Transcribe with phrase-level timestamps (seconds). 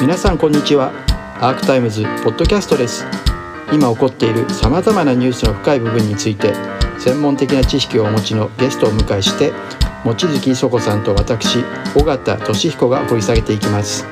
[0.00, 0.92] 皆さんこんにちは。
[1.40, 3.06] アークタイムズポッドキャストです。
[3.72, 6.52] 今起こっているさまざまなニュースの深い部分について
[6.98, 9.52] 専門的な知識をお持ちのゲストをお迎えして
[10.04, 11.64] 望月磯子さんと私
[11.96, 14.06] 尾形俊彦が掘り下げていきます。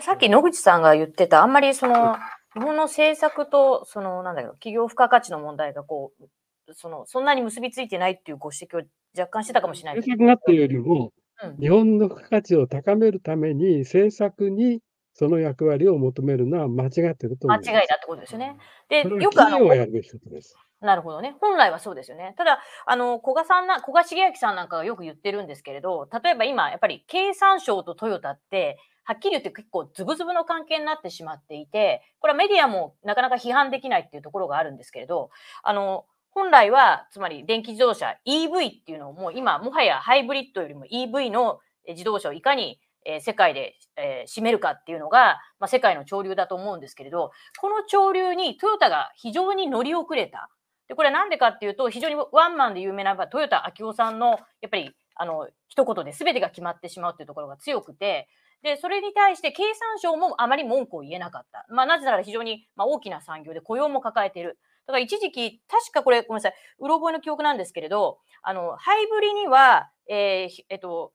[0.00, 2.16] さっき野口さんが言ってた、あんまりその、
[2.54, 8.86] 日本の政策と、その、なんだろう、企業付加価値の問題がこう、その、そんなに結びついてないっていうご指摘を
[9.18, 11.24] 若干してたかもしれないです政策がっていうよりも、うん
[11.58, 14.80] 日本の付加価値を高めるために、政策に
[15.14, 17.70] その役割を求めるのは間違ってると思います。
[17.70, 18.56] 間違いだってことですよね。
[18.88, 20.56] で、よくあのやるべきことです。
[20.80, 21.36] なるほどね。
[21.40, 22.34] 本来はそうですよね。
[22.36, 35.30] ただ、あの、古賀さんな、古賀茂明さんなんかがよく言ってるんですけれど、例えば今、やっぱり経産省とトヨタって、はっきり言って結構ズブズブの関係になってしまっていて、これはメディアもなかなか批判できないっていうところがあるんですけれど、
[35.62, 47.30] あの、本来は、つまり電気自動車 EV っていうのをもう今、もはやハイブリッドよりも EV の自動車をいかにえ世界で、え占めるかっていうのが、まあ、世界の潮流だと思うんですけれど、
[47.60, 50.50] この潮流にトヨタが非常に乗り遅れた。
[50.88, 58.28] で、これはなんでかっていうと、非常にワンマンで有名なトヨタ昭夫さんの、やっぱり、あの、一言で全てが決まってしまうっていうところが強くて、
[58.64, 61.66] で、それに対して経産省もあまり文句を言えなかった。
[61.68, 64.58] まあ、なぜなら非常に、まあ、大きな産業で雇用も抱えている。
[64.86, 71.12] だから一時期、確かこれ、ごめんなさい、うろ覚えの記憶なんですけれど、あの、ハイブリには、えーえっと、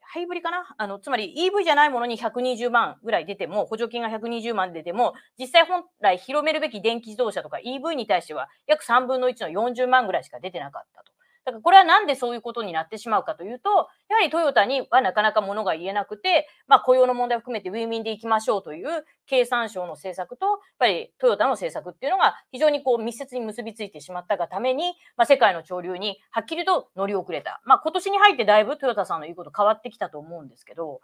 [0.00, 0.74] ハイブリかな？
[0.78, 11.12] あの、つまり EV じゃないものに120万ぐらい出ても、補助金が120万出ても、実際本来広めるべき電気自動車とか EV に対しては約3分の1の40万ぐらいしか出てなかったと。
[11.46, 13.70] だからこれはなんでそういうことになってしまうかというと、
[14.08, 27.60] やはりトヨタにはなかなか物が言えなくて、まあ雇用の問題を含めてウィンウィンでいきましょうという経産省の政策と、やっぱりトヨタの政策っていうのが非常にこう密接に結びついてしまったがために、まあ世界の潮流にはっきりと乗り遅れた。
[27.64, 31.00] まあ今年に入ってだいぶトヨタさんの言うこと変わってきたと思うんですけど、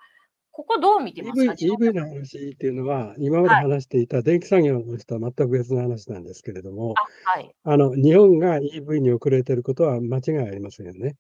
[0.53, 7.55] ここどう見てますか EV, EV の話っていうのは、今まで話していた電気産業の話とは全く別の話なんですけれども、あはい。
[7.65, 11.17] あの日本が EV に遅れていることは間違いありませんよね。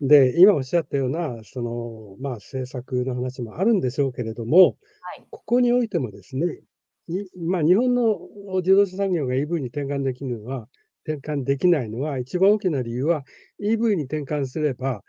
[0.00, 4.70] で、今おっしゃったような、その、まあ、政策の話もあるんでしょうけれども、は
[5.18, 5.24] い。
[5.30, 6.60] ここにおいてもですね、
[7.08, 8.18] いまあ、日本の
[8.56, 10.66] 自動車産業が EV に転換できるのは、
[11.06, 13.22] 転換できないのは、一番大きな理由は、
[13.62, 15.02] EV に転換すれば、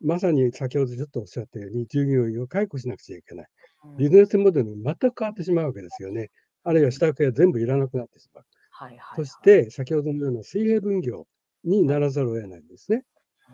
[0.00, 3.48] まさに先ほどちょっとおっしゃったように、従業員を解雇しなくちゃいけない。
[3.96, 6.30] ビジネスモデルが全く変わってしまうわけですよね。
[6.64, 8.44] あるいは下請けが全部いらなくなってしまう。
[8.70, 9.22] はいはい。
[9.22, 11.26] そして、先ほどのような水平分業
[11.64, 13.04] にならざるを得ないんですね。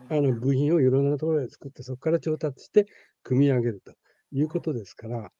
[0.09, 2.85] あの部品をいろんなところで作って、そこから調達して
[3.23, 3.93] 組み上げると
[4.31, 5.31] いうことですから、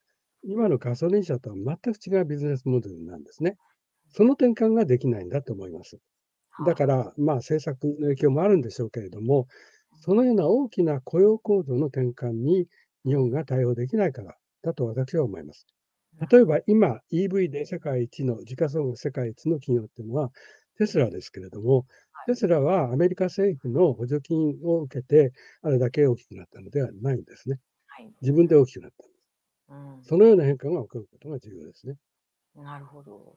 [0.44, 3.58] 今のガソリン車とは全く違うビジネスモデルなんですね。
[4.10, 6.00] その転換ができないんだと思います。
[6.66, 9.48] だから、まあ、政策の影響もあるんでしょうけれども、
[10.00, 12.68] そのような大きな雇用構造の転換に
[13.06, 15.68] 日本が対応できないからだと私は思います。
[16.32, 20.32] 例えば今、EV で世界一の、時価総額世界一の企業っていうのは
[20.78, 21.86] テスラですけれども、
[22.26, 27.60] テスラはアメリカ政府の補助金を受けて、あれだけ大きくなったのではないんですね。
[27.88, 28.12] はい。
[28.22, 29.16] 自分で大きくなったんです。
[29.68, 31.96] うんそのような変化が起こることが重要ですね。
[32.56, 33.36] なるほど。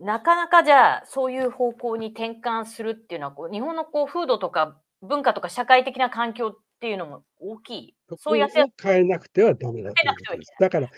[0.00, 7.96] なかなかじゃあ、そういう方向に転換するっていうのは、こう日本のこう風土とか文化とか社会的な環境っていうのも大きい。
[8.18, 10.54] そうやって変えなくてはダメだということです。
[10.58, 10.90] だから、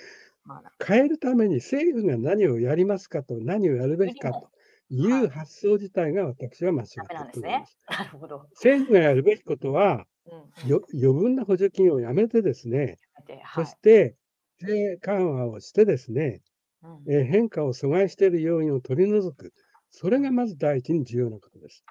[0.45, 4.49] まあ、変えるために政府が何をやりますかと、何をやるべきかと
[4.91, 7.77] いう発想自体が私は間違っていまねす。。
[7.89, 8.47] なるほど。
[8.53, 12.97] 政府がやるべきことは、うんうんよ余分な補助金をやめてですね、
[13.43, 14.15] はいそして、
[14.61, 16.43] 税緩和をしてですね、
[16.83, 19.53] うんえー変化を阻害している要因を取り除く。
[19.91, 21.85] それがまず第一に重要なことです。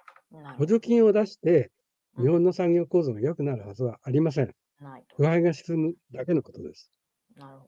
[0.58, 1.81] 補助金を出して、うん
[2.22, 4.54] 日本の産業構造が良くなるはずはありません。
[4.80, 6.92] どないと腐敗が進むだけのことです。
[7.36, 7.68] なるほ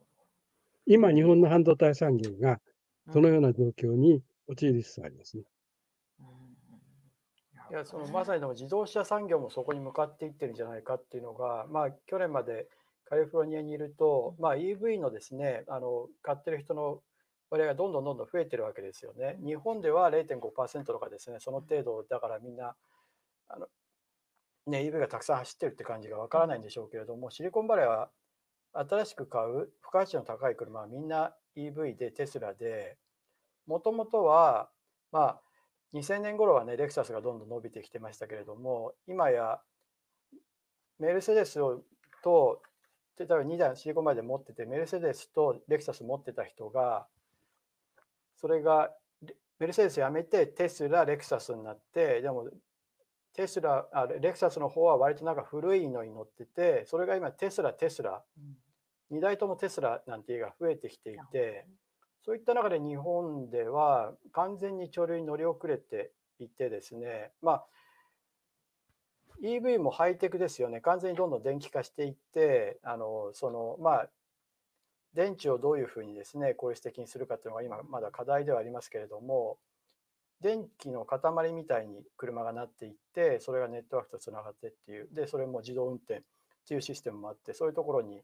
[0.86, 2.60] 今、日本の半導体産業が
[3.08, 3.14] ど。
[3.14, 5.44] そのような状況に陥りつつありますね。
[7.72, 12.68] いやそのまさにでも自動車産業もそこに向かっていってるんじゃないかっていうのが、まあ、去年まで
[13.06, 17.02] カリフォルニアにいると、まあ、EV のですねあの買ってる人の
[17.50, 19.38] 割合がどんどんどんどん増えてるわけですよね。
[19.44, 22.76] 日本では0.5%とかですねその程度だからみんな
[23.48, 23.68] あの、
[24.68, 28.10] ね、EV がたくさん走ってるって感じがわからないんでしょうけれどもシリコンバレーは
[28.74, 32.98] 新しく買う付加価値の高い車はみんな EV でテスラで
[33.68, 34.70] もともとは
[35.12, 35.42] まあ
[35.94, 39.62] 2000年頃はね、レクサスがどんどん伸びてきてましたけれども、今や
[41.00, 41.60] メルセデス
[42.24, 42.62] と、
[43.18, 47.06] 例えば2台シリコンバレーで持ってて、メルセデスとレクサス持ってた人が、
[48.38, 48.92] それが
[49.60, 52.50] メルセデス辞めてテスラ、レクサスになって、でも
[53.34, 58.24] テスラ、あレクサスの方は割となんか古いのに乗ってて、それが今テスラ、テスラ、
[59.12, 61.66] 2台ともテスラなんていうが増えてきていて、
[62.24, 67.66] そういった中で日本では完全に潮流に乗り遅れていてですね、まあ、
[69.44, 74.10] EV もハイテクですよね、完全にどんどん電気化していって、あのそのまあ、
[75.14, 79.58] 電池をどういうふうにですね効率的にするかというのが今まだ課題ではありますけれども、
[80.44, 86.22] 電気の塊みたいに車がなっていって、それがネットワークとつながってっていう、で、それも自動運転っ
[86.68, 88.22] ていうシステムもあって、そういうところに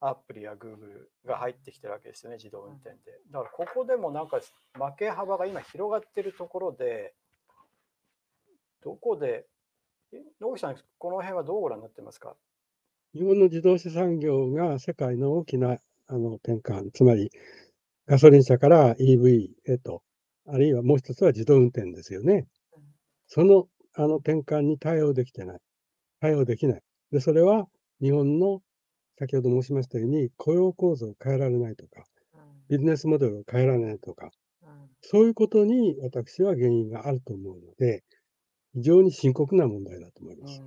[0.00, 3.18] アプルやグーグルが入ってきてるわけですよね、自動運転で。
[3.30, 4.40] だからここでもなんか
[4.74, 7.14] 負け幅が今広がってるところで、
[8.84, 9.46] どこで、
[10.40, 12.36] 野口さん、この辺はどうご覧になってますか？
[13.14, 17.30] 日本の自動車産業が世界の大きなあの転換、つまり
[18.06, 20.02] ガソリン車から EV へと、
[20.48, 22.46] あるいはもう一つは自動運転ですよね。
[23.26, 25.58] そのあの転換に対応できてない。
[26.20, 26.80] 対応できない。
[27.12, 27.66] で、それは
[28.00, 28.60] 日本の
[29.18, 32.04] 先ほど申しましたように雇用構造を変えられないとか、
[32.68, 34.30] ビジネスモデルを変えられないとか、
[35.00, 38.02] そういうことに私は原因があると思うので、
[38.74, 40.62] 非常に深刻な問題だと思います。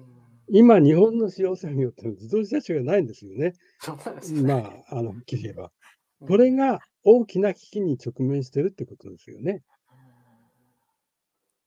[0.51, 3.53] 今、日本の主要産業って自動車種がないんですよね。
[3.79, 4.41] そうなんですね。
[4.41, 4.57] ま
[4.89, 5.63] あ、あの、はっきり言えば。
[5.63, 5.69] うん
[6.27, 9.63] これが大きな危機に直面してるってことですよね。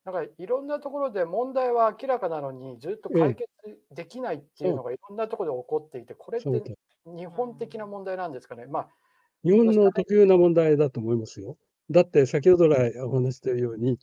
[0.05, 3.49] なんかいろんなところで問題は明らかなのにずっと解決
[3.93, 6.77] できないっていうのがいろんなところで起こっていて、これって
[7.07, 8.67] 日本的な問題なんですかね？
[8.67, 8.89] まあ、
[9.45, 11.57] 日本の特有な問題だと思いますよ。
[11.89, 13.99] だって先ほど来お話ししているように、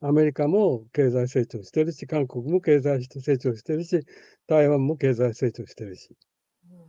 [0.00, 4.00] アメリカも経済成長してるし、韓国も経済成長してるし、
[4.46, 6.16] 台湾も経済成長してるし、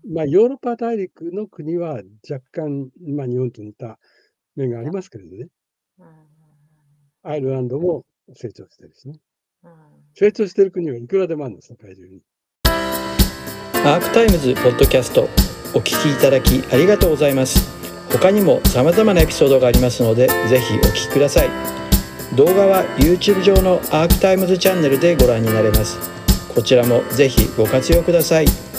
[0.10, 4.00] まあ、ヨーロッパ大陸の国は若干、まあ、日本と似た
[4.56, 5.48] 面がありますけれどね、
[7.24, 8.06] アイルランドも
[8.36, 9.20] 成長してるしね。
[10.16, 12.22] 成長してる国はいくらでもあるんです、世界中に。
[13.86, 15.24] アークタイムズポッドキャスト
[15.74, 17.60] お聞きいただきありがとうございます。
[18.12, 21.50] 他にも様々なエピソードがありますのでぜひお聞きください。
[22.36, 25.98] 動画は YouTube 上のアークタイムズチャンネルでご覧になれます。
[26.54, 28.73] こちらもぜひご活用ください